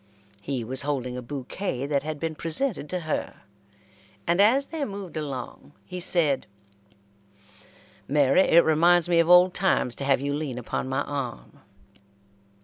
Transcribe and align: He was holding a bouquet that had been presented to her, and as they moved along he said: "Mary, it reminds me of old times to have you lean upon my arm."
He 0.41 0.63
was 0.63 0.81
holding 0.81 1.15
a 1.15 1.21
bouquet 1.21 1.85
that 1.85 2.01
had 2.01 2.19
been 2.19 2.33
presented 2.33 2.89
to 2.89 3.01
her, 3.01 3.43
and 4.25 4.41
as 4.41 4.65
they 4.65 4.83
moved 4.83 5.15
along 5.15 5.73
he 5.85 5.99
said: 5.99 6.47
"Mary, 8.07 8.41
it 8.41 8.65
reminds 8.65 9.07
me 9.07 9.19
of 9.19 9.29
old 9.29 9.53
times 9.53 9.95
to 9.97 10.03
have 10.03 10.19
you 10.19 10.33
lean 10.33 10.57
upon 10.57 10.89
my 10.89 11.03
arm." 11.03 11.59